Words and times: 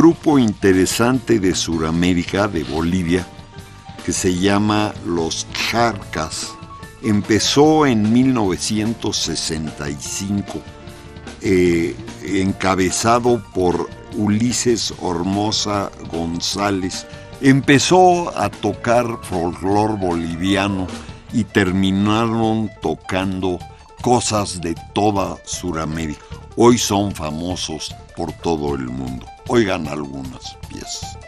Grupo 0.00 0.38
interesante 0.38 1.38
de 1.38 1.54
Sudamérica, 1.54 2.48
de 2.48 2.64
Bolivia, 2.64 3.26
que 4.02 4.14
se 4.14 4.34
llama 4.34 4.94
Los 5.04 5.46
Charcas, 5.52 6.54
empezó 7.02 7.84
en 7.84 8.10
1965, 8.10 10.62
eh, 11.42 11.94
encabezado 12.24 13.44
por 13.52 13.90
Ulises 14.16 14.94
Hormosa 15.02 15.90
González. 16.10 17.06
Empezó 17.42 18.34
a 18.38 18.48
tocar 18.48 19.18
folclor 19.20 19.98
boliviano 19.98 20.86
y 21.30 21.44
terminaron 21.44 22.70
tocando 22.80 23.58
cosas 24.00 24.62
de 24.62 24.74
toda 24.94 25.36
Sudamérica. 25.44 26.24
Hoy 26.56 26.78
son 26.78 27.14
famosos 27.14 27.94
por 28.16 28.32
todo 28.32 28.74
el 28.74 28.86
mundo. 28.86 29.26
Oigan 29.52 29.88
algunas 29.88 30.56
piezas. 30.68 31.18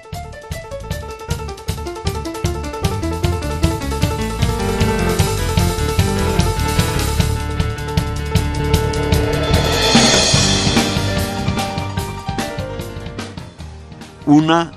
Una 14.25 14.71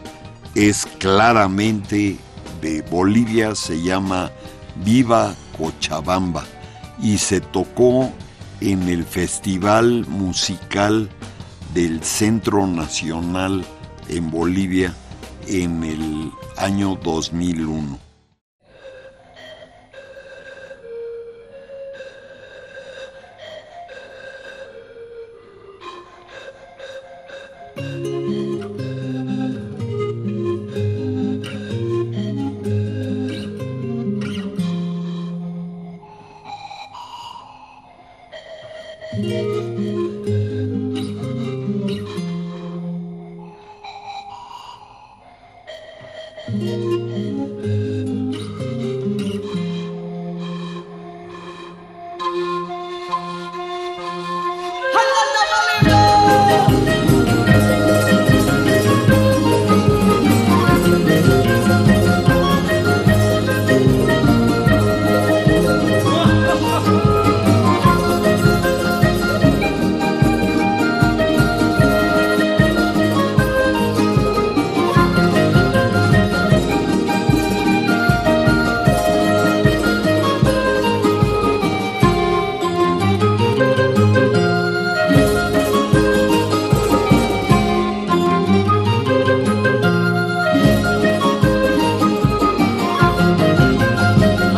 es 0.55 0.87
claramente 0.97 2.17
de 2.61 2.81
Bolivia, 2.89 3.53
se 3.53 3.79
llama 3.79 4.31
Viva 4.83 5.35
Cochabamba 5.55 6.43
y 6.99 7.19
se 7.19 7.41
tocó 7.41 8.11
en 8.59 8.89
el 8.89 9.03
Festival 9.03 10.03
Musical 10.07 11.11
del 11.75 12.01
Centro 12.03 12.65
Nacional 12.65 13.65
en 14.07 14.31
Bolivia 14.31 14.93
en 15.45 15.83
el 15.83 16.31
año 16.55 16.95
2001. 17.03 18.04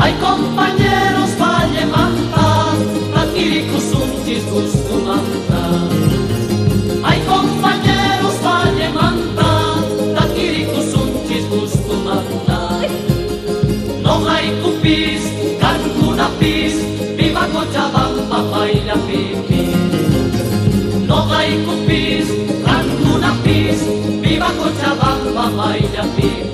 Ay 0.08 0.14
compañeros, 0.22 1.38
valle 1.38 1.86
manta, 1.86 2.48
takirikusuntis 3.14 4.44
gusto 4.50 4.94
manta. 5.06 5.62
Ay 7.04 7.20
compañeros, 7.28 8.36
valle 8.42 8.88
manta, 9.00 9.50
takirikusuntis 10.16 11.44
gusto 11.50 11.94
manta. 12.08 12.80
No 14.02 14.14
hay 14.30 14.48
cupis, 14.62 15.24
cancuna 15.60 16.30
pis, 16.40 16.74
viva 17.18 17.46
Cochabamba, 17.52 18.40
baila 18.52 18.96
pipi. 19.08 19.62
No 21.06 21.18
hay 21.34 21.52
cupis, 21.66 22.28
cancuna 22.66 23.36
pis, 23.44 23.78
viva 24.22 24.50
Cochabamba, 24.56 25.50
baila 25.58 26.04
pipi. 26.16 26.47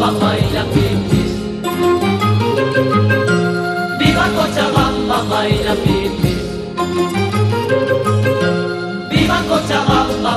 Pipis. 0.00 1.32
Viva 3.98 4.26
Cochabamba, 4.36 5.18
baila 5.28 5.74
pipis. 5.84 6.40
Viva 9.10 9.38
Cochabamba, 9.48 10.32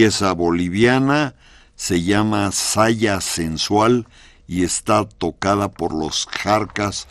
pieza 0.00 0.32
boliviana 0.32 1.34
se 1.76 2.02
llama 2.02 2.52
Saya 2.52 3.20
Sensual 3.20 4.06
y 4.48 4.64
está 4.64 5.06
tocada 5.06 5.68
por 5.68 5.92
los 5.92 6.26
Jarcas 6.26 7.06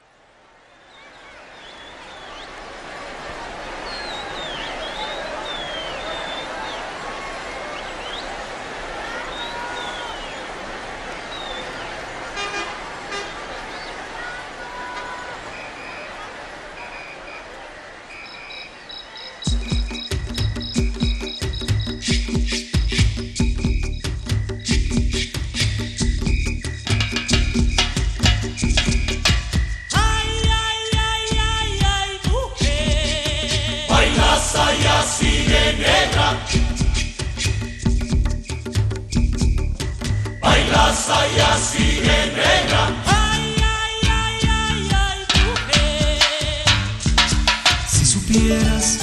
Si 47.92 48.06
supieras 48.06 49.00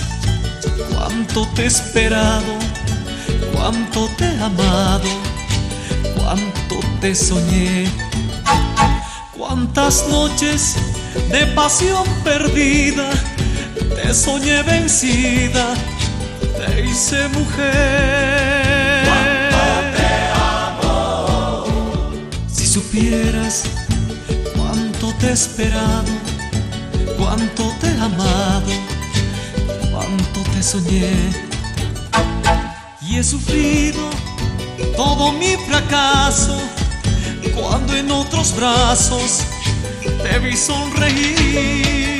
cuánto 0.90 1.46
te 1.54 1.62
he 1.62 1.66
esperado, 1.66 2.58
cuánto 3.52 4.08
te 4.18 4.24
he 4.24 4.42
amado, 4.42 5.08
cuánto 6.16 6.80
te 7.00 7.14
soñé, 7.14 7.88
cuántas 9.36 10.08
noches 10.08 10.74
de 11.30 11.46
pasión 11.48 12.04
perdida, 12.24 13.10
te 14.06 14.14
soñé 14.14 14.62
vencida, 14.62 15.74
te 16.56 16.84
hice 16.84 17.28
mujer. 17.28 19.04
Si 22.46 22.66
supieras 22.66 23.64
cuánto 24.54 25.12
te 25.18 25.26
he 25.26 25.32
esperado, 25.32 26.12
cuánto 27.18 27.64
te 27.80 27.88
he 27.88 28.00
amado, 28.00 28.72
cuánto 29.90 30.40
te 30.52 30.62
soñé. 30.62 31.12
Y 33.02 33.16
he 33.18 33.24
sufrido 33.24 34.08
todo 34.96 35.32
mi 35.32 35.56
fracaso 35.68 36.56
cuando 37.56 37.96
en 37.96 38.10
otros 38.12 38.54
brazos 38.54 39.40
te 40.22 40.38
vi 40.38 40.56
sonreír. 40.56 42.15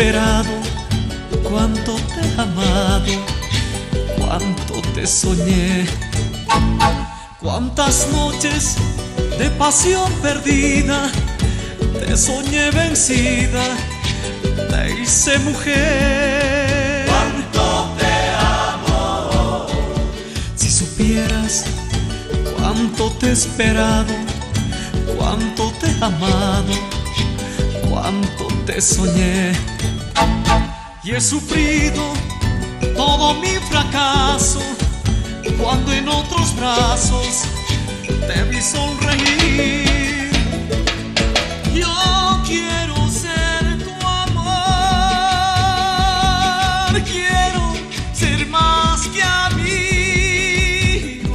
Esperado, 0.00 0.48
cuánto 1.42 1.94
te 1.94 2.20
he 2.26 2.40
amado, 2.40 3.12
cuánto 4.16 4.80
te 4.94 5.06
soñé, 5.06 5.86
cuántas 7.38 8.08
noches 8.10 8.76
de 9.38 9.50
pasión 9.50 10.10
perdida, 10.22 11.10
te 11.98 12.16
soñé 12.16 12.70
vencida, 12.70 13.62
te 14.70 15.02
hice 15.02 15.38
mujer. 15.40 17.04
Cuánto 17.06 17.94
te 17.98 18.14
amo. 18.40 19.66
Si 20.56 20.70
supieras 20.70 21.64
cuánto 22.56 23.10
te 23.18 23.26
he 23.26 23.32
esperado, 23.32 24.14
cuánto 25.18 25.70
te 25.72 25.88
he 25.88 25.96
amado, 26.02 26.72
cuánto 27.90 28.48
te 28.64 28.80
soñé. 28.80 29.52
Y 31.02 31.12
he 31.12 31.20
sufrido 31.20 32.12
todo 32.94 33.34
mi 33.34 33.56
fracaso 33.70 34.60
cuando 35.58 35.92
en 35.92 36.08
otros 36.08 36.54
brazos 36.56 37.44
te 38.06 38.42
vi 38.44 38.60
sonreír. 38.60 40.30
Yo 41.74 42.42
quiero 42.46 43.08
ser 43.08 43.78
tu 43.82 43.90
amor, 44.06 44.52
quiero 47.04 47.72
ser 48.12 48.46
más 48.46 49.08
que 49.08 49.22
amigo, 49.22 51.34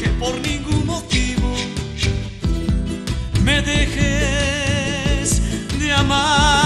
que 0.00 0.08
por 0.18 0.38
ningún 0.40 0.84
motivo 0.86 1.54
me 3.42 3.62
dejes 3.62 5.40
de 5.78 5.92
amar. 5.92 6.65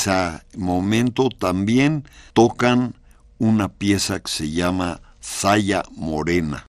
ese 0.00 0.40
momento 0.56 1.28
también 1.28 2.04
tocan 2.32 2.94
una 3.38 3.68
pieza 3.68 4.20
que 4.20 4.30
se 4.30 4.50
llama 4.50 5.00
Saya 5.20 5.82
Morena. 5.94 6.66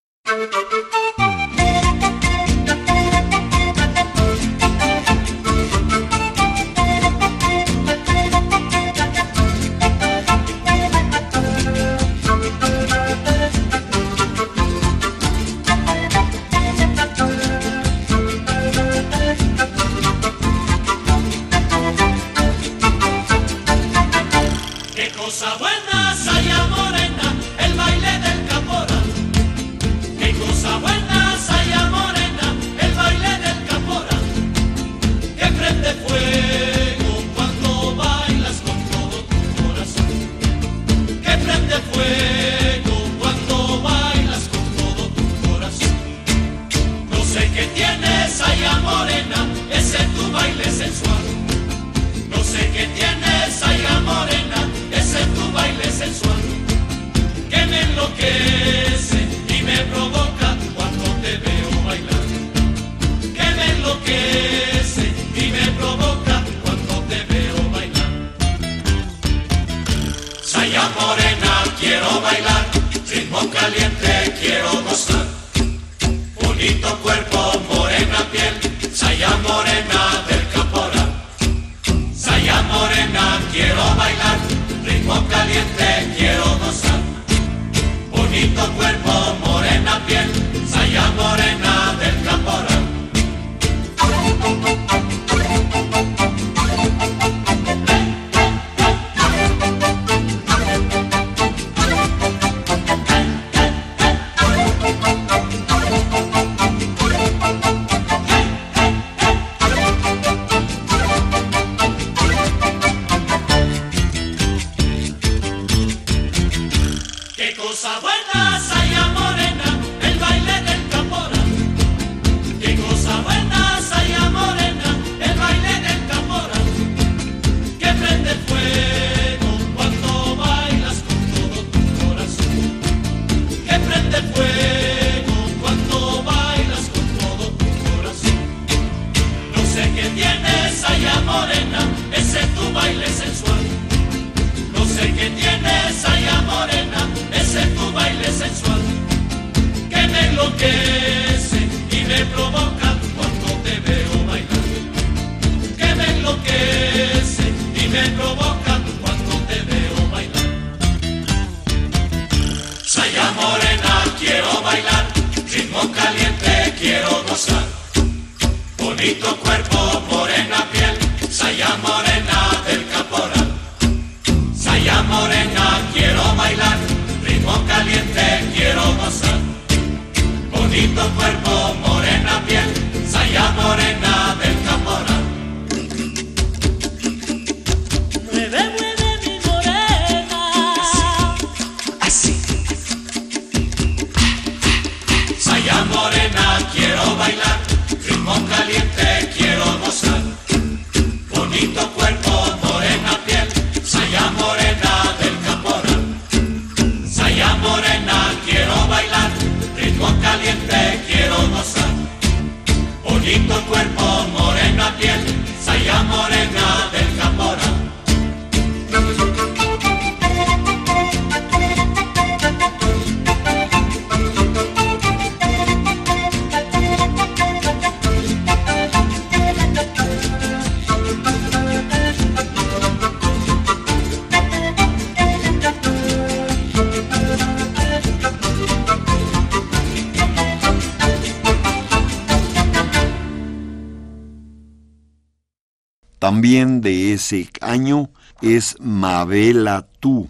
Ese 246.89 247.49
año 247.61 248.11
es 248.43 248.77
Mabela 248.81 249.87
Tú. 250.01 250.29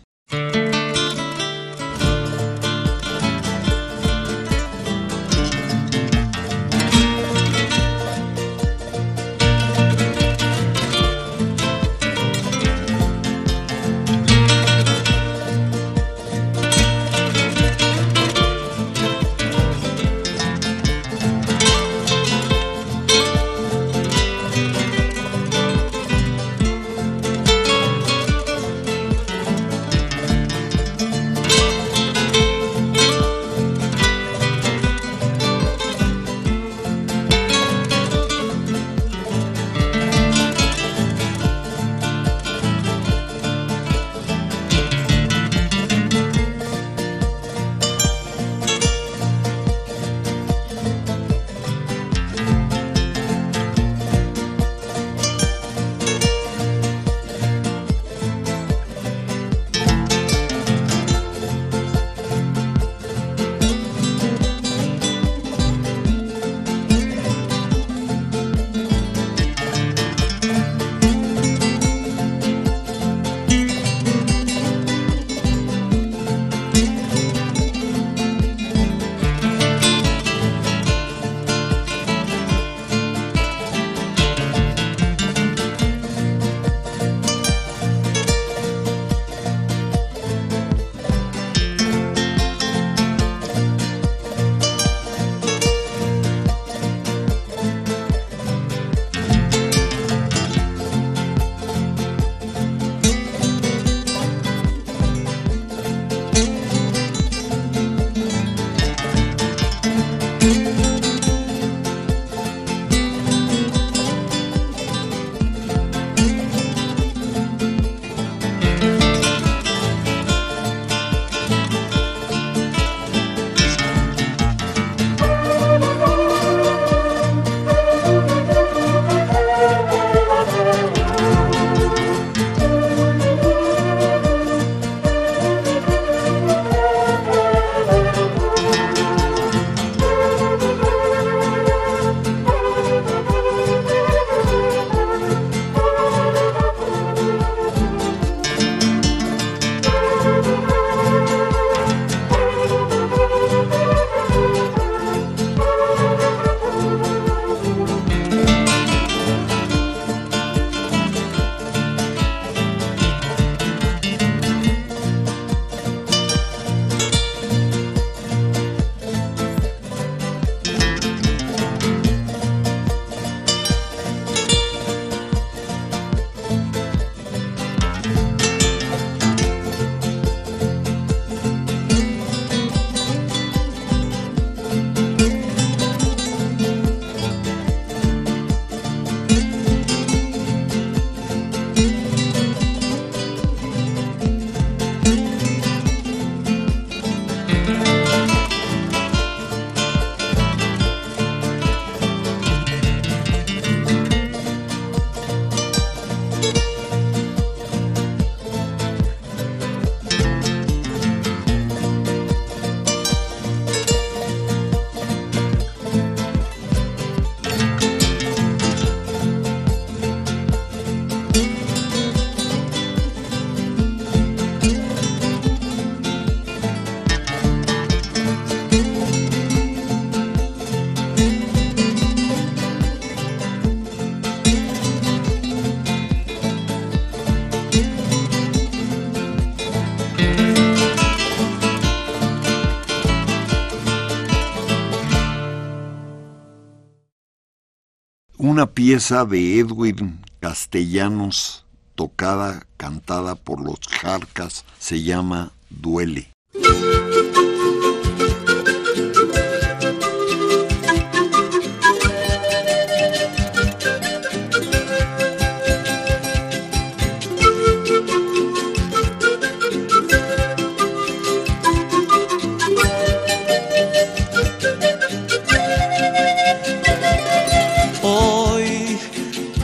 Una 248.61 248.73
pieza 248.75 249.25
de 249.25 249.59
Edwin 249.59 250.21
Castellanos 250.39 251.65
tocada, 251.95 252.67
cantada 252.77 253.35
por 253.35 253.59
los 253.59 253.79
Jarcas, 253.89 254.67
se 254.79 255.03
llama 255.03 255.53
Duele. 255.71 256.29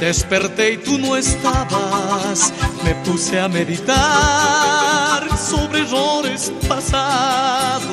Desperté 0.06 0.74
y 0.74 0.76
tú 0.76 0.98
no 0.98 1.16
estabas, 1.16 2.52
me 2.84 2.94
puse 3.04 3.40
a 3.40 3.48
meditar 3.48 5.26
sobre 5.36 5.80
errores 5.80 6.52
pasados. 6.68 7.90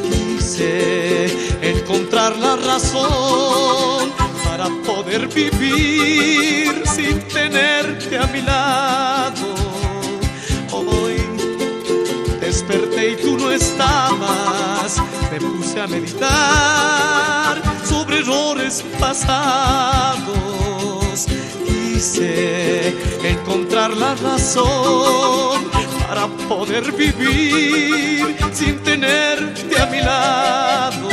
Quise 0.00 1.26
encontrar 1.60 2.36
la 2.36 2.54
razón 2.54 4.12
para 4.44 4.68
poder 4.86 5.26
vivir 5.26 6.84
sin 6.86 7.20
tenerte 7.34 8.16
a 8.16 8.26
mi 8.28 8.42
lado. 8.42 9.55
Desperté 12.56 13.10
y 13.10 13.16
tú 13.16 13.36
no 13.36 13.50
estabas, 13.50 14.96
me 15.30 15.38
puse 15.38 15.78
a 15.78 15.86
meditar 15.86 17.62
sobre 17.84 18.20
errores 18.20 18.82
pasados. 18.98 20.26
Quise 21.66 22.94
encontrar 23.22 23.94
la 23.94 24.14
razón 24.14 25.70
para 26.08 26.28
poder 26.48 26.92
vivir 26.92 28.34
sin 28.54 28.78
tenerte 28.82 29.78
a 29.78 29.86
mi 29.86 30.00
lado. 30.00 31.10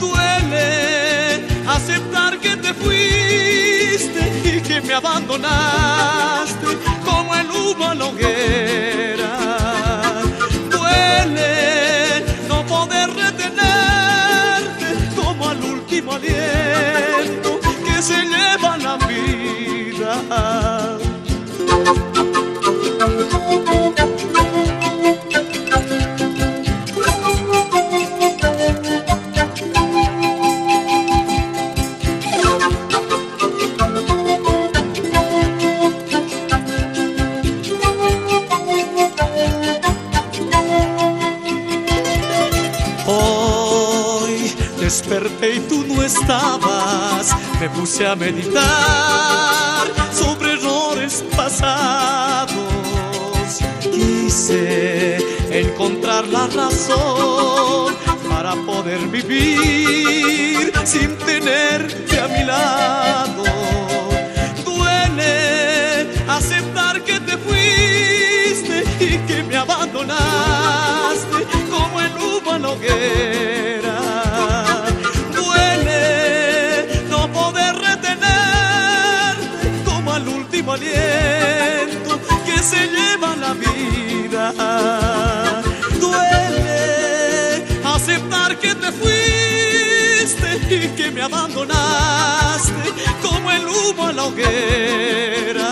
Duele 0.00 1.46
aceptar 1.68 2.38
que 2.38 2.56
te 2.56 2.72
fuiste 2.72 4.22
y 4.42 4.62
que 4.62 4.80
me 4.80 4.94
abandonaste 4.94 6.78
como 7.04 7.34
el 7.34 7.50
humo 7.50 7.88
a 7.90 7.94
la. 7.94 8.93
Último 15.94 16.14
aliento 16.14 17.60
que 17.84 18.02
se 18.02 18.16
lleva 18.24 18.43
estabas, 46.04 47.34
me 47.60 47.68
puse 47.70 48.06
a 48.06 48.14
meditar 48.14 49.86
sobre 50.12 50.52
errores 50.52 51.24
pasados. 51.36 52.54
Quise 53.80 55.18
encontrar 55.50 56.26
la 56.28 56.46
razón 56.48 57.94
para 58.28 58.54
poder 58.66 58.98
vivir 59.08 60.72
sin 60.84 61.16
tenerte 61.18 62.20
a 62.20 62.28
mi 62.28 62.44
lado. 62.44 63.44
Duele 64.64 66.10
aceptar 66.28 67.02
que 67.02 67.20
te 67.20 67.38
fuiste 67.38 68.84
y 69.00 69.18
que 69.26 69.42
me 69.42 69.56
abandonaste 69.56 71.33
que 91.04 91.10
me 91.10 91.20
abandonaste 91.20 92.72
como 93.20 93.50
el 93.50 93.66
humo 93.66 94.06
a 94.06 94.12
la 94.12 94.24
hoguera. 94.24 95.63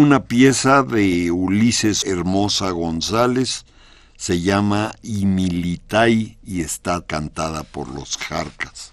Una 0.00 0.24
pieza 0.24 0.82
de 0.82 1.30
Ulises 1.30 2.06
Hermosa 2.06 2.70
González 2.70 3.66
se 4.16 4.40
llama 4.40 4.92
Imilitay 5.02 6.38
y 6.42 6.62
está 6.62 7.02
cantada 7.02 7.64
por 7.64 7.86
los 7.88 8.16
Jarcas. 8.16 8.89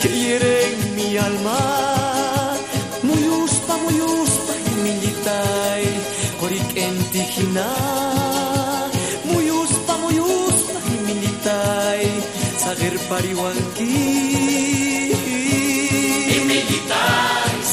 Que 0.00 0.08
hieren 0.08 0.94
mi 0.96 1.16
alma. 1.16 1.58
Muy 3.02 3.22
uspa, 3.28 3.76
muy 3.84 4.00
uspa, 4.00 4.52
militai, 4.82 5.84
korikentijina. 6.40 7.68
Muy 9.24 9.50
uspa, 9.50 9.96
muy 9.98 10.18
uspa, 10.20 10.80
militai, 11.06 12.06
sager 12.64 12.98
pariwanki. 13.08 13.94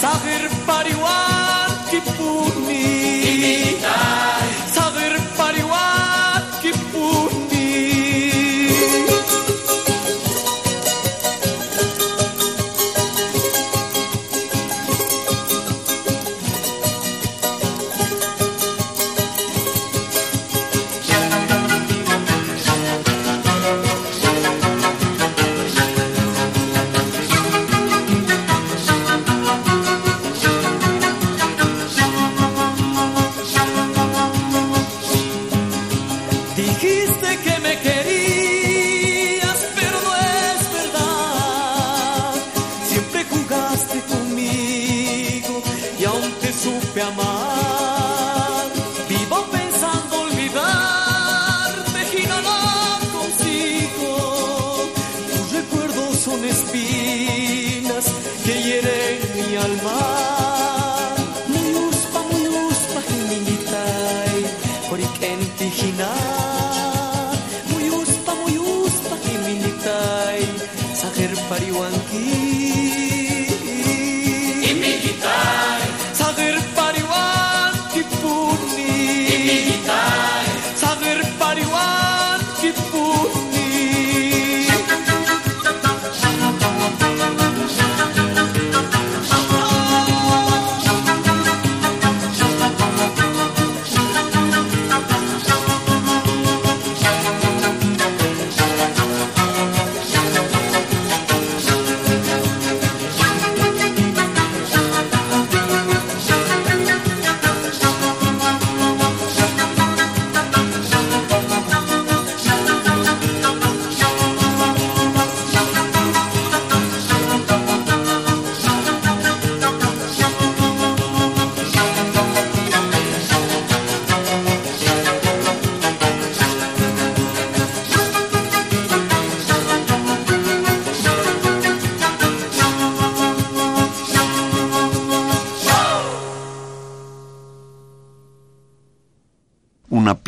Sager 0.02 0.50
pariwanki 0.68 2.00
puni. 2.18 2.86
Sager 3.82 4.35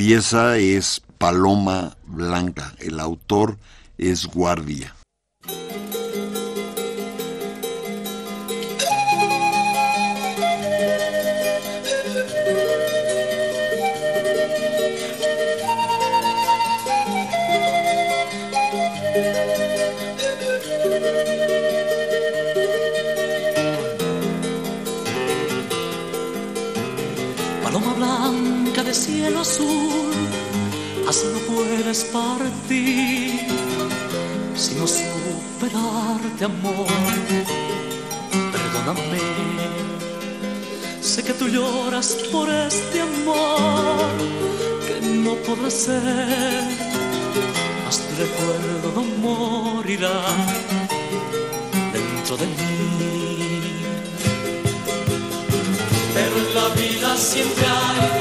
pieza 0.07 0.55
es 0.55 1.01
Paloma 1.17 1.97
Blanca, 2.05 2.73
el 2.79 3.01
autor 3.01 3.57
es 3.97 4.25
Guardia. 4.25 4.96
Amor. 36.59 36.87
Perdóname, 38.53 39.19
sé 41.01 41.23
que 41.23 41.33
tú 41.33 41.47
lloras 41.47 42.15
por 42.31 42.49
este 42.49 43.01
amor 43.01 44.09
que 44.87 45.05
no 45.25 45.35
podrá 45.45 45.69
ser, 45.69 46.63
mas 47.85 47.99
tu 47.99 48.09
recuerdo 48.23 48.87
no 48.95 49.03
morirá 49.25 50.21
dentro 51.93 52.37
de 52.37 52.45
mí. 52.45 52.77
Pero 56.13 56.35
en 56.43 56.55
la 56.55 56.67
vida 56.81 57.17
siempre 57.17 57.65
hay 57.65 58.16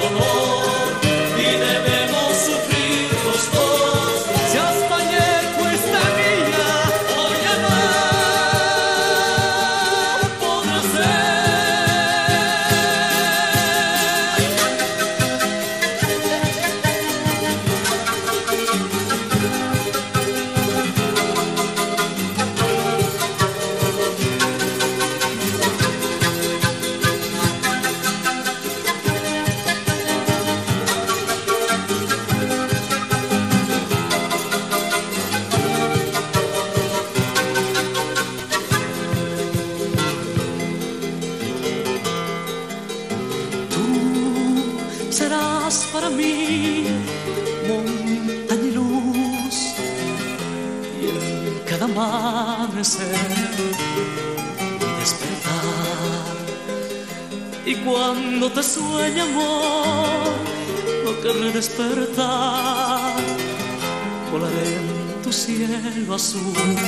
sul 66.27 66.86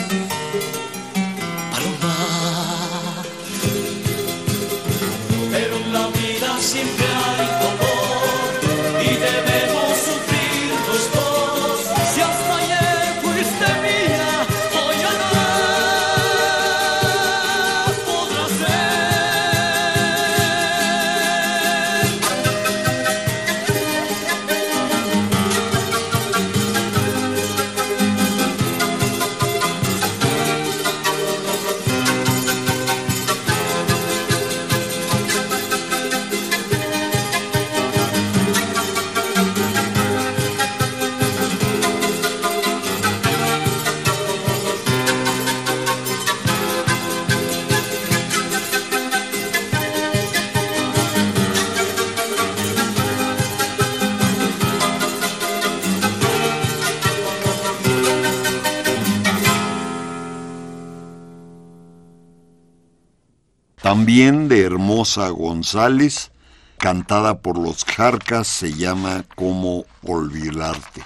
También 63.89 64.49
de 64.49 64.65
Hermosa 64.65 65.31
González, 65.31 66.31
cantada 66.77 67.39
por 67.41 67.57
los 67.57 67.87
Jarcas, 67.87 68.47
se 68.47 68.75
llama 68.75 69.25
Cómo 69.35 69.87
olvidarte. 70.03 71.03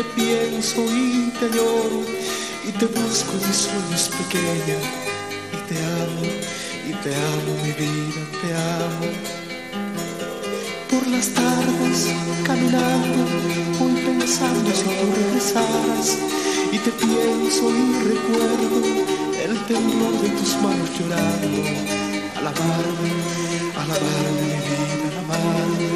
Te 0.00 0.22
pienso 0.22 0.80
y 0.82 1.30
te 1.38 1.46
lloro 1.54 2.00
y 2.66 2.72
te 2.72 2.86
busco 2.86 3.32
en 3.32 3.48
mis 3.48 3.60
sueños 3.66 4.10
pequeña. 4.18 4.78
Y 5.52 5.56
te 5.68 5.76
amo, 6.00 6.24
y 6.88 6.90
te 7.02 7.10
amo 7.14 7.50
mi 7.62 7.72
vida, 7.72 8.22
te 8.40 8.48
amo. 8.80 9.08
Por 10.90 11.02
las 11.08 11.26
tardes 11.40 12.00
caminando, 12.46 13.22
voy 13.78 13.94
pensando 14.06 14.68
si 14.70 14.84
tú 14.84 14.90
regresaras. 15.20 16.08
Y 16.72 16.78
te 16.78 16.92
pienso 16.92 17.62
y 17.68 17.70
recuerdo 18.12 18.78
el 19.44 19.54
temblor 19.66 20.14
de 20.22 20.30
tus 20.30 20.52
manos 20.62 20.90
llorando. 20.98 21.60
Alabarme, 22.38 23.10
alabarme 23.76 24.44
mi 24.48 24.58
vida, 24.64 25.06
alabarme. 25.12 25.88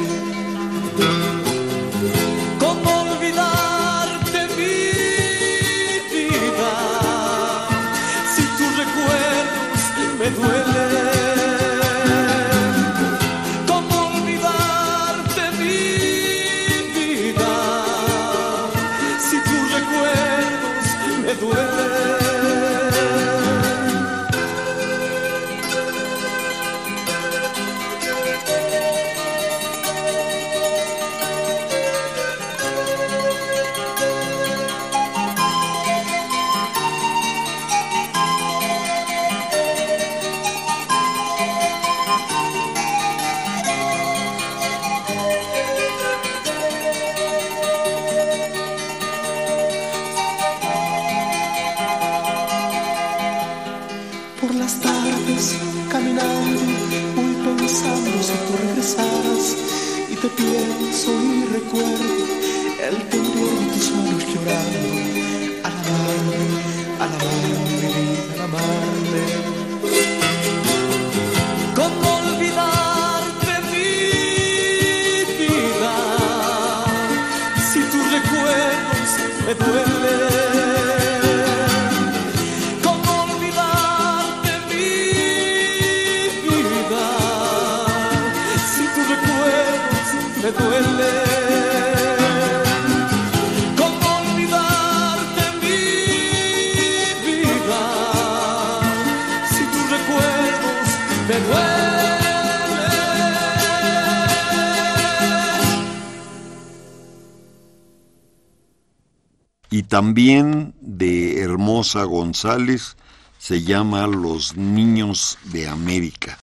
También 109.95 110.73
de 110.81 111.39
Hermosa 111.39 112.03
González 112.03 112.97
se 113.37 113.61
llama 113.61 114.07
Los 114.07 114.57
Niños 114.57 115.37
de 115.53 115.69
América. 115.69 116.37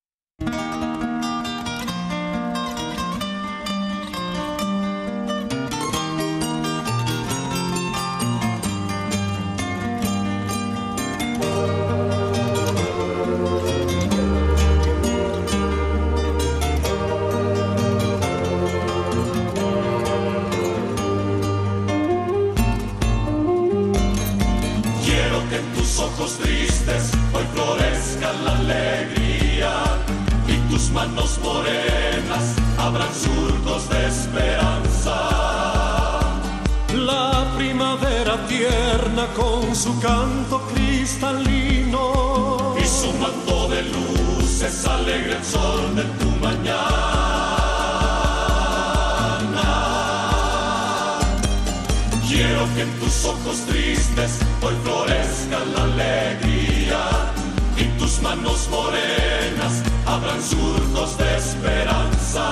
manos 58.29 58.69
morenas 58.69 59.75
abran 60.05 60.43
surcos 60.43 61.17
de 61.17 61.29
esperanza. 61.37 62.47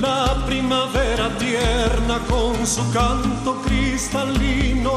La 0.00 0.22
primavera 0.46 1.28
tierna 1.38 2.18
con 2.32 2.66
su 2.66 2.82
canto 2.92 3.60
cristalino 3.66 4.96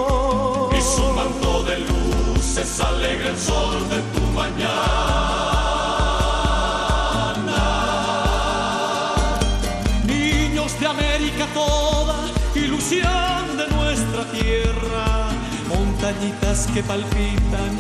y 0.78 0.82
su 0.82 1.06
manto 1.20 1.64
de 1.64 1.76
luces 1.90 2.80
alegra 2.80 3.30
el 3.32 3.38
sol 3.38 3.76
de 3.94 4.00
tu 4.14 4.24
mañana. 4.40 4.76
Niños 10.06 10.80
de 10.80 10.88
América 10.88 11.46
toda, 11.54 12.16
ilusión 12.56 13.44
de 13.60 13.68
nuestra 13.76 14.24
tierra, 14.32 15.06
montañitas 15.68 16.68
que 16.74 16.82
palpitan 16.82 17.72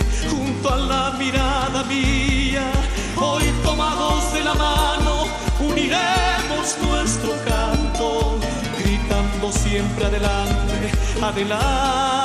a 0.69 0.77
la 0.77 1.11
mirada 1.17 1.83
mía. 1.83 2.71
Hoy 3.17 3.43
tomados 3.63 4.33
de 4.33 4.43
la 4.43 4.53
mano, 4.53 5.25
uniremos 5.59 6.77
nuestro 6.81 7.31
canto, 7.45 8.39
gritando 8.79 9.51
siempre 9.51 10.05
adelante, 10.05 10.91
adelante. 11.21 12.24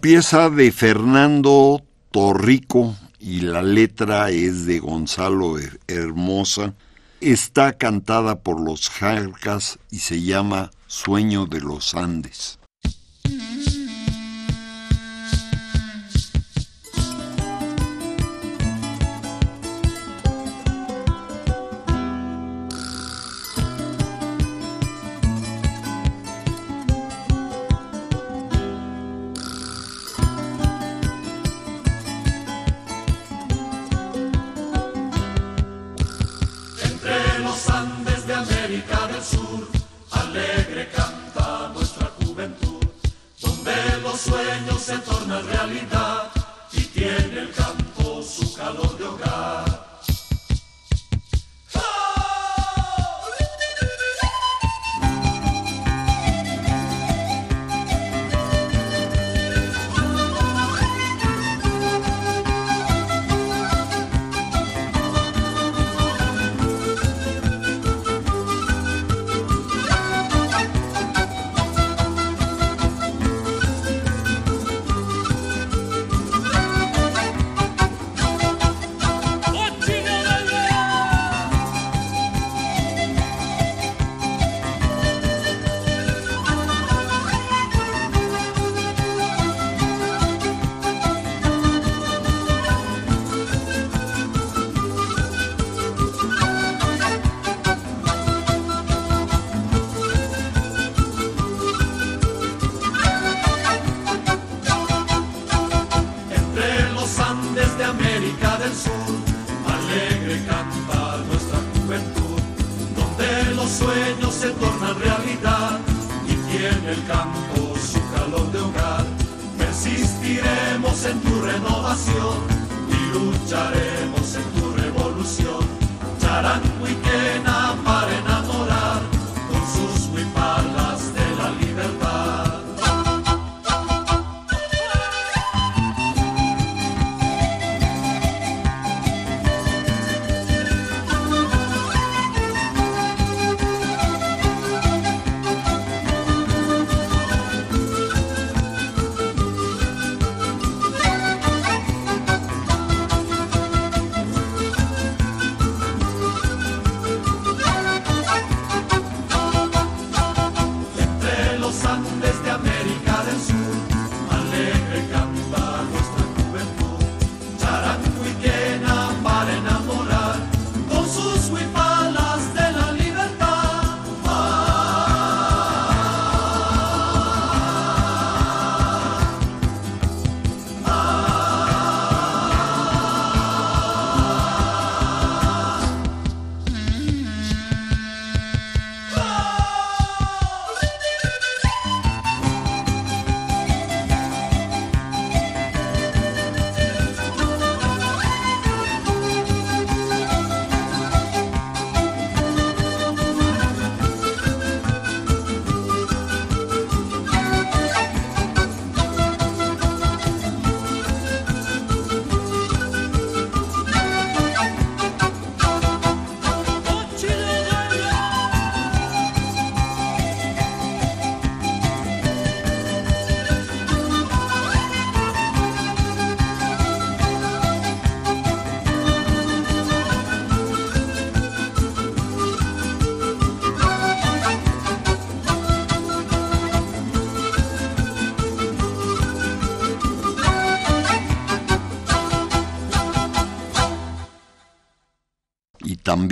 Una 0.00 0.12
pieza 0.12 0.48
de 0.48 0.72
Fernando 0.72 1.82
Torrico 2.10 2.96
y 3.18 3.42
la 3.42 3.60
letra 3.60 4.30
es 4.30 4.64
de 4.64 4.78
Gonzalo 4.78 5.58
Hermosa. 5.88 6.72
Está 7.20 7.74
cantada 7.74 8.38
por 8.38 8.62
los 8.62 8.88
Jarcas 8.88 9.78
y 9.90 9.98
se 9.98 10.22
llama 10.22 10.70
Sueño 10.86 11.44
de 11.44 11.60
los 11.60 11.94
Andes. 11.94 12.59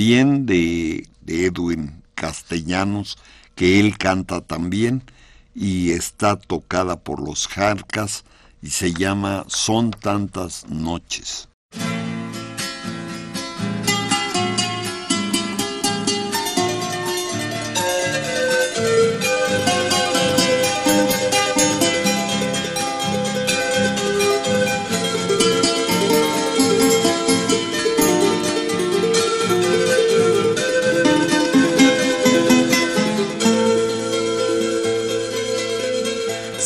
También 0.08 0.46
de, 0.46 1.06
Edwin 1.26 2.02
Castellanos, 2.14 3.18
que 3.54 3.78
él 3.78 3.98
canta 3.98 4.40
también 4.40 5.02
y 5.54 5.90
está 5.90 6.36
tocada 6.36 6.98
por 6.98 7.20
los 7.20 7.46
Jarcas 7.46 8.24
y 8.62 8.70
se 8.70 8.94
llama 8.94 9.44
Son 9.48 9.90
tantas 9.90 10.66
noches. 10.70 11.47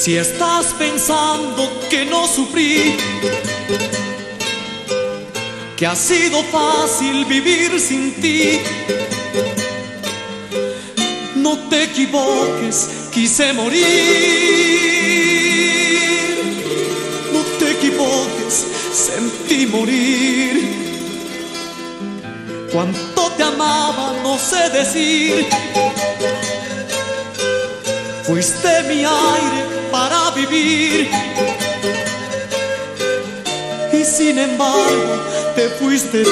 Si 0.02 0.16
estás 0.16 0.66
pensando 0.78 1.70
que 1.88 2.04
no 2.04 2.26
sufrí, 2.26 2.96
que 5.76 5.86
ha 5.86 5.94
sido 5.94 6.42
fácil 6.44 7.24
vivir 7.26 7.78
sin 7.78 8.12
ti, 8.20 8.60
no 11.36 11.56
te 11.68 11.84
equivoques, 11.84 12.88
quise 13.12 13.52
morir 13.52 14.62
sentí 18.92 19.66
morir. 19.66 20.52
Cuánto 22.72 23.30
te 23.36 23.42
amaba, 23.42 24.14
no 24.22 24.38
sé 24.38 24.70
decir. 24.70 25.46
Fuiste 28.32 28.82
mi 28.88 29.04
aire 29.04 29.62
para 29.90 30.30
vivir. 30.30 31.06
Y 33.92 34.04
sin 34.06 34.38
embargo, 34.38 35.20
te 35.54 35.68
fuiste 35.68 36.24
tú. 36.24 36.30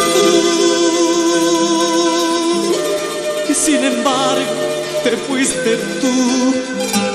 Y 3.51 3.55
sin 3.55 3.85
embargo, 3.85 4.55
te 5.05 5.15
fuiste 5.19 5.77
tú. 6.01 7.10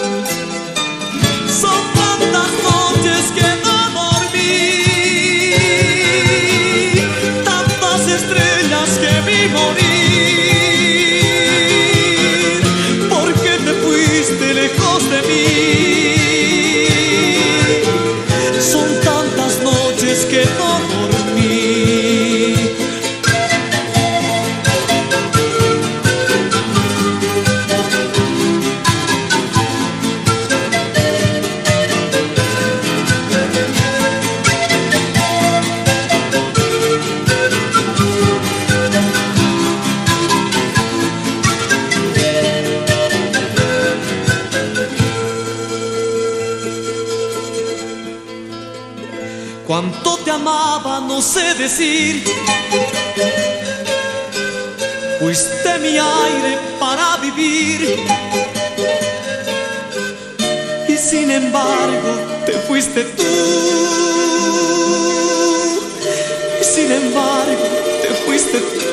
Fuiste 55.20 55.80
mi 55.80 55.98
aire 55.98 56.60
para 56.80 57.18
vivir. 57.18 57.98
Y 60.88 60.96
sin 60.96 61.32
embargo, 61.32 62.20
te 62.46 62.52
fuiste 62.68 63.04
tú. 63.04 63.24
Y 66.62 66.64
sin 66.64 66.92
embargo, 66.92 67.66
te 68.04 68.10
fuiste 68.26 68.60
tú. 68.60 68.85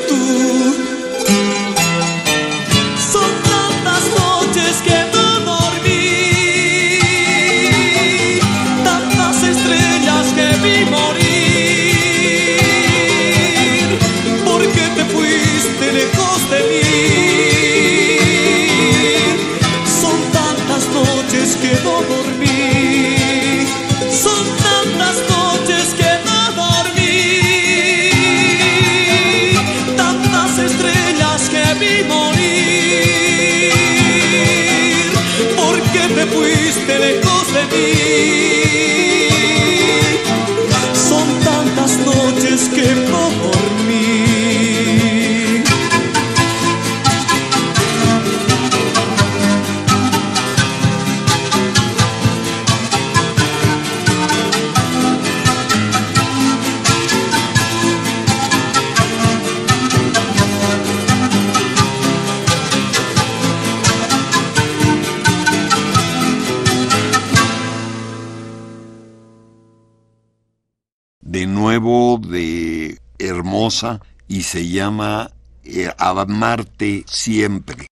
Y 74.29 74.43
se 74.43 74.69
llama 74.69 75.31
eh, 75.65 75.91
Amarte 75.99 77.05
siempre. 77.07 77.92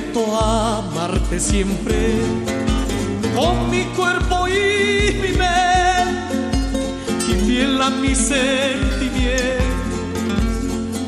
Prometo 0.00 0.36
amarte 0.40 1.38
siempre 1.38 2.12
con 3.36 3.70
mi 3.70 3.84
cuerpo 3.96 4.48
y 4.48 5.12
mi 5.20 5.28
mente 5.36 6.80
y 7.28 7.34
fiel 7.46 7.82
a 7.82 7.90
mis 7.90 8.16
sentimientos. 8.16 9.60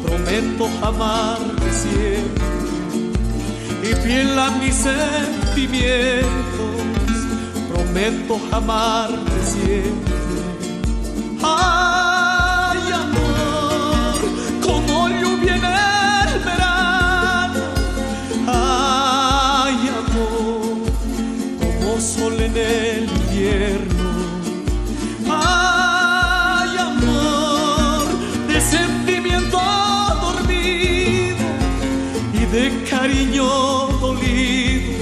Prometo 0.05 0.69
amarte 0.83 1.73
siempre 1.73 2.45
y 3.83 3.95
fiel 4.07 4.39
a 4.39 4.51
mis 4.51 4.75
sentimientos. 4.75 6.27
Prometo 7.73 8.39
amarte 8.51 9.33
siempre. 9.45 10.13
Ay, 11.43 12.93
amor, 12.93 14.21
como 14.61 15.09
lluvia 15.09 15.57
en 22.55 22.59
el 22.59 23.05
invierno. 23.05 24.11
Hay 25.31 26.77
amor 26.77 28.05
de 28.49 28.61
sentimiento 28.61 29.59
dormido 30.21 31.47
y 32.35 32.45
de 32.53 32.85
cariño 32.91 33.47
dolido, 34.01 34.93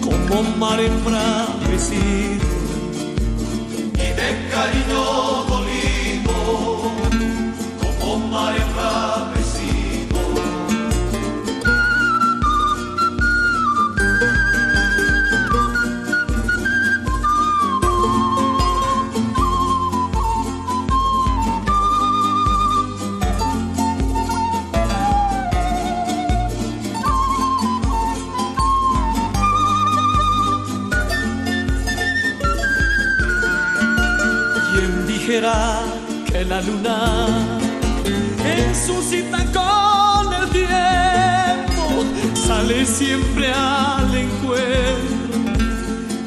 como 0.00 0.42
mar 0.58 0.80
embravecido 0.80 2.46
y 3.94 4.08
de 4.18 4.48
cariño 4.50 5.31
¿Quién 35.42 35.50
dijera 35.50 35.82
que 36.30 36.44
la 36.44 36.60
luna 36.62 37.26
en 38.44 38.74
su 38.76 39.02
cita 39.02 39.38
con 39.52 40.32
el 40.34 40.48
tiempo 40.50 42.04
sale 42.46 42.86
siempre 42.86 43.52
al 43.52 44.14
encuentro 44.14 45.38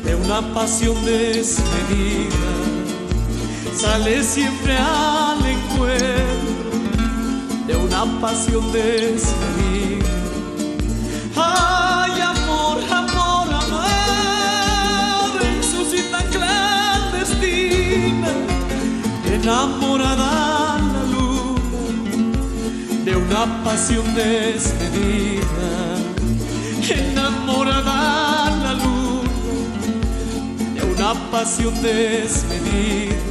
de 0.03 0.15
una 0.15 0.41
pasión 0.53 0.95
desmedida? 1.05 2.51
Sale 3.77 4.21
siempre 4.21 4.75
al 4.77 5.45
encuentro 5.45 6.71
de 7.67 7.75
una 7.77 8.19
pasión 8.19 8.69
desmedida. 8.73 9.74
Enamorada 19.45 20.79
la 20.93 21.03
luna 21.13 21.61
de 23.05 23.15
una 23.15 23.63
pasión 23.63 24.03
desmedida, 24.15 25.43
enamorada 26.89 28.49
la 28.63 28.73
luna 28.73 29.29
de 30.73 30.81
una 30.81 31.13
pasión 31.29 31.79
desmedida. 31.83 33.24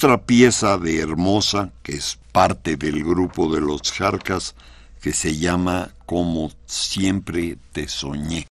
Otra 0.00 0.16
pieza 0.16 0.78
de 0.78 1.00
Hermosa, 1.00 1.72
que 1.82 1.96
es 1.96 2.20
parte 2.30 2.76
del 2.76 3.02
grupo 3.02 3.52
de 3.52 3.60
los 3.60 3.90
Jarcas, 3.90 4.54
que 5.02 5.12
se 5.12 5.36
llama 5.36 5.90
Como 6.06 6.52
siempre 6.66 7.58
te 7.72 7.88
soñé. 7.88 8.46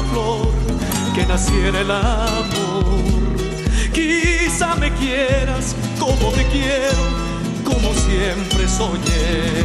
Tímida 0.00 0.12
flor, 0.12 0.48
que 1.14 1.26
naciera 1.26 1.80
el 1.80 1.90
amor. 1.90 3.00
Quizá 3.92 4.74
me 4.76 4.92
quieras 4.94 5.74
como 5.98 6.30
te 6.32 6.46
quiero, 6.46 7.04
como 7.64 7.92
siempre 7.94 8.68
soñé. 8.68 9.64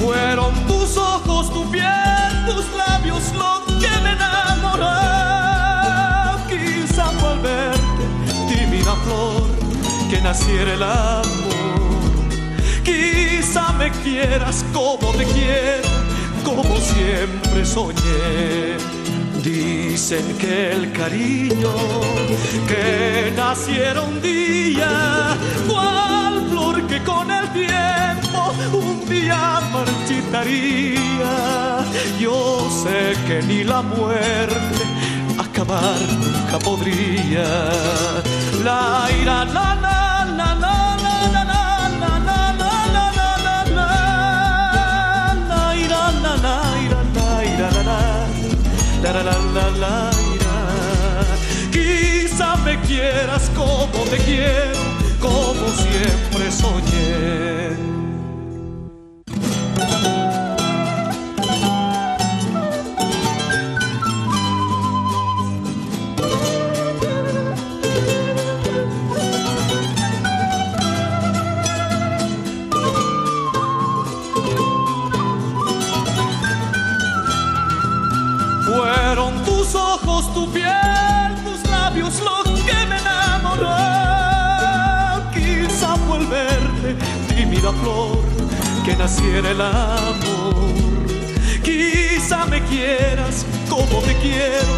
Fueron 0.00 0.54
tus 0.66 0.96
ojos, 0.96 1.52
tu 1.52 1.70
piel, 1.70 2.46
tus 2.46 2.64
labios 2.76 3.32
lo 3.34 3.64
que 3.78 3.88
me 4.02 4.12
enamoró. 4.12 4.86
Quizá 6.48 7.04
fue 7.18 7.32
el 7.32 7.40
verde, 7.40 7.78
tímida 8.48 8.94
flor 9.04 9.42
que 10.10 10.20
naciera 10.20 10.74
el 10.74 10.82
amor. 10.82 11.58
Quizá 12.84 13.72
me 13.72 13.90
quieras 13.90 14.64
como 14.72 15.12
te 15.12 15.24
quiero, 15.24 15.88
como 16.44 16.76
siempre 16.78 17.64
soñé. 17.64 18.97
Dicen 19.42 20.36
que 20.38 20.72
el 20.72 20.92
cariño 20.92 21.72
que 22.66 23.32
naciera 23.36 24.02
un 24.02 24.20
día, 24.20 25.36
cual 25.68 26.46
flor 26.50 26.86
que 26.86 27.02
con 27.04 27.30
el 27.30 27.48
tiempo 27.52 28.52
un 28.72 29.08
día 29.08 29.60
marchitaría. 29.72 31.34
Yo 32.18 32.68
sé 32.82 33.14
que 33.26 33.42
ni 33.42 33.64
la 33.64 33.82
muerte 33.82 34.84
acabar 35.38 36.00
nunca 36.18 36.58
podría. 36.58 37.70
La 38.64 39.08
ira, 39.22 39.44
la 39.44 39.74
la 39.76 40.07
la 49.02 49.70
la. 49.80 50.10
Quizá 51.70 52.56
me 52.64 52.80
quieras 52.80 53.50
como 53.54 54.04
te 54.10 54.18
quiero, 54.18 54.78
como 55.20 55.68
siempre 55.76 56.50
soñé. 56.50 58.07
Tu 80.38 80.52
piel, 80.52 81.30
tus 81.44 81.60
labios 81.68 82.14
lo 82.20 82.36
que 82.66 82.78
me 82.90 82.96
enamoró. 83.04 83.78
Quizá 85.34 85.90
verde, 86.36 86.90
tímida 87.28 87.72
flor, 87.80 88.18
que 88.84 88.94
naciera 88.96 89.50
el 89.50 89.60
amor. 89.60 90.72
Quizá 91.68 92.46
me 92.46 92.60
quieras 92.70 93.36
como 93.68 93.96
te 94.06 94.14
quiero, 94.24 94.74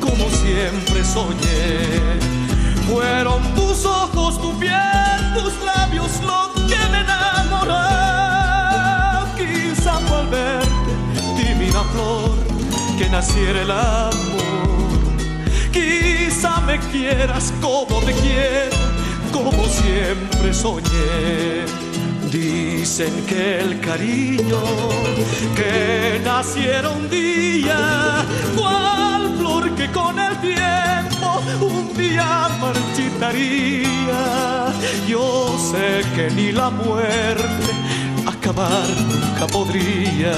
como 0.00 0.24
siempre 0.42 1.04
soñé. 1.04 1.68
Fueron 2.88 3.42
tus 3.54 3.84
ojos, 3.84 4.40
tu 4.40 4.58
piel, 4.58 5.20
tus 5.36 5.52
labios 5.70 6.12
lo 6.30 6.40
que 6.70 6.80
me 6.92 7.00
enamoró. 7.06 7.84
Quizá 9.40 9.94
verde, 10.30 10.94
tímida 11.38 11.82
flor 11.92 12.34
que 12.98 13.08
naciera 13.10 13.62
el 13.62 13.70
amor. 13.70 14.33
Me 16.66 16.78
quieras 16.78 17.52
como 17.60 18.00
te 18.00 18.12
quiero, 18.12 18.76
como 19.32 19.64
siempre 19.66 20.54
soñé. 20.54 21.64
Dicen 22.32 23.12
que 23.26 23.60
el 23.60 23.80
cariño 23.80 24.60
que 25.54 26.20
naciera 26.24 26.90
un 26.90 27.08
día, 27.10 28.24
cual 28.56 29.34
flor 29.38 29.74
que 29.74 29.90
con 29.90 30.18
el 30.18 30.36
tiempo 30.40 31.42
un 31.60 31.94
día 31.96 32.48
marchitaría. 32.60 34.22
Yo 35.06 35.56
sé 35.70 36.02
que 36.16 36.30
ni 36.34 36.50
la 36.50 36.70
muerte 36.70 37.72
acabar 38.26 38.88
nunca 39.10 39.46
podría. 39.46 40.34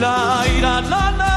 La 0.00 0.44
ira, 0.58 0.80
la 0.80 1.31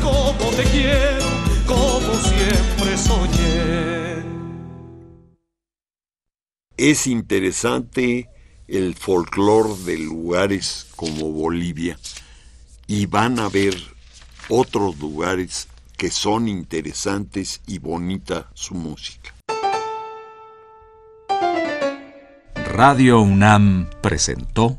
Como 0.00 0.50
te 0.56 0.64
quiero, 0.64 1.24
como 1.66 2.14
siempre 2.14 2.96
soñé. 2.96 4.22
Es 6.76 7.06
interesante 7.06 8.28
el 8.68 8.94
folclore 8.94 9.74
de 9.84 9.98
lugares 9.98 10.86
como 10.96 11.32
Bolivia 11.32 11.98
y 12.86 13.06
van 13.06 13.38
a 13.38 13.48
ver 13.48 13.74
otros 14.48 14.98
lugares 14.98 15.68
que 15.96 16.10
son 16.10 16.48
interesantes 16.48 17.60
y 17.66 17.78
bonita 17.78 18.50
su 18.54 18.74
música. 18.74 19.34
Radio 22.74 23.20
UNAM 23.20 23.90
presentó 24.00 24.78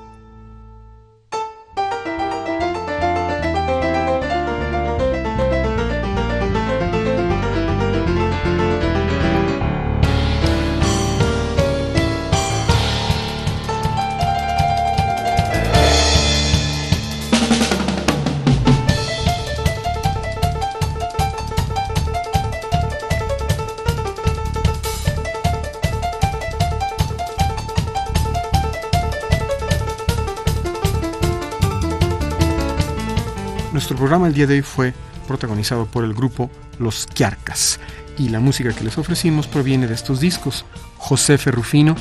Programa 34.11 34.27
el 34.27 34.33
día 34.33 34.45
de 34.45 34.55
hoy 34.55 34.61
fue 34.61 34.93
protagonizado 35.25 35.85
por 35.85 36.03
el 36.03 36.13
grupo 36.13 36.51
Los 36.79 37.07
Quiarcas 37.07 37.79
y 38.17 38.27
la 38.27 38.41
música 38.41 38.73
que 38.73 38.83
les 38.83 38.97
ofrecimos 38.97 39.47
proviene 39.47 39.87
de 39.87 39.93
estos 39.93 40.19
discos. 40.19 40.65
José 40.97 41.37
Ferrufino, 41.37 41.95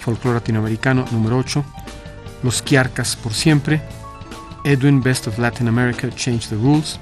Folclore 0.00 0.34
Latinoamericano 0.34 1.06
número 1.12 1.38
8, 1.38 1.64
Los 2.42 2.60
Quiarcas 2.60 3.16
por 3.16 3.32
siempre, 3.32 3.80
Edwin 4.64 5.00
Best 5.00 5.28
of 5.28 5.38
Latin 5.38 5.68
America 5.68 6.10
Change 6.14 6.48
the 6.48 6.56
Rules, 6.56 7.00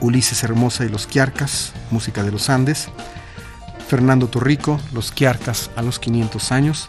Ulises 0.00 0.42
Hermosa 0.42 0.86
y 0.86 0.88
Los 0.88 1.06
Quiarcas, 1.06 1.74
música 1.90 2.22
de 2.22 2.32
los 2.32 2.48
Andes, 2.48 2.88
Fernando 3.88 4.28
Torrico, 4.28 4.80
Los 4.94 5.12
Quiarcas 5.12 5.70
a 5.76 5.82
los 5.82 5.98
500 5.98 6.50
años 6.50 6.88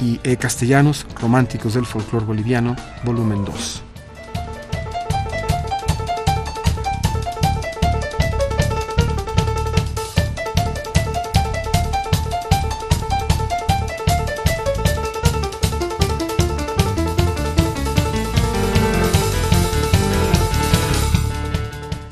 y 0.00 0.18
E. 0.24 0.36
Castellanos, 0.36 1.06
Románticos 1.20 1.74
del 1.74 1.86
Folclore 1.86 2.26
Boliviano, 2.26 2.74
volumen 3.04 3.44
2. 3.44 3.84